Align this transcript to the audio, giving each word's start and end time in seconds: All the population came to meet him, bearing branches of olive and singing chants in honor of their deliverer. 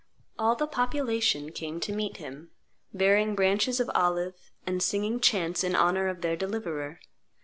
All 0.39 0.55
the 0.55 0.65
population 0.65 1.51
came 1.51 1.79
to 1.81 1.93
meet 1.93 2.17
him, 2.17 2.49
bearing 2.91 3.35
branches 3.35 3.79
of 3.79 3.91
olive 3.93 4.49
and 4.65 4.81
singing 4.81 5.19
chants 5.19 5.63
in 5.63 5.75
honor 5.75 6.07
of 6.07 6.21
their 6.21 6.35
deliverer. 6.35 6.99